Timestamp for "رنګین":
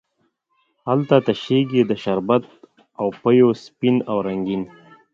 4.27-4.61